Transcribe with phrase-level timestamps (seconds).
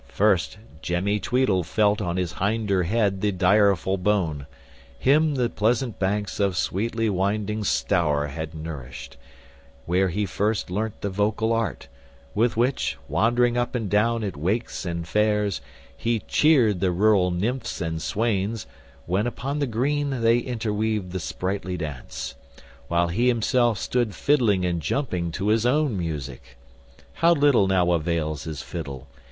[0.07, 4.47] First, Jemmy Tweedle felt on his hinder head the direful bone.
[4.97, 9.17] Him the pleasant banks of sweetly winding Stour had nourished,
[9.85, 11.87] where he first learnt the vocal art,
[12.33, 15.61] with which, wandering up and down at wakes and fairs,
[15.95, 18.65] he cheered the rural nymphs and swains,
[19.05, 22.33] when upon the green they interweaved the sprightly dance;
[22.87, 26.57] while he himself stood fiddling and jumping to his own music.
[27.13, 29.05] How little now avails his fiddle!